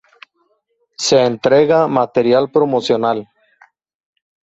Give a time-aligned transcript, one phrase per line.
[0.97, 3.29] Se entrega material promocional.